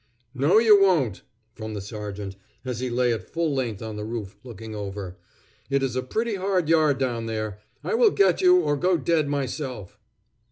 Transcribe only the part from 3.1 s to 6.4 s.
at full length on the roof, looking over. "It is a pretty